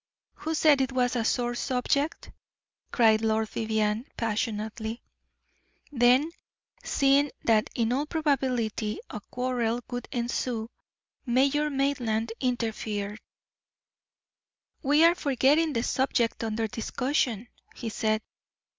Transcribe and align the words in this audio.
"Who 0.33 0.55
said 0.55 0.81
it 0.81 0.91
was 0.93 1.15
a 1.15 1.23
sore 1.23 1.53
subject?" 1.53 2.31
cried 2.91 3.21
Lord 3.21 3.49
Vivianne, 3.49 4.07
passionately. 4.17 5.03
Then, 5.91 6.31
seeing 6.83 7.29
that 7.43 7.69
in 7.75 7.93
all 7.93 8.07
probability 8.07 8.99
a 9.11 9.21
quarrel 9.29 9.79
would 9.91 10.07
ensue, 10.11 10.71
Major 11.23 11.69
Maitland 11.69 12.31
interfered. 12.39 13.19
"We 14.81 15.03
are 15.03 15.13
forgetting 15.13 15.73
the 15.73 15.83
subject 15.83 16.43
under 16.43 16.67
discussion," 16.67 17.47
he 17.75 17.89
said. 17.89 18.23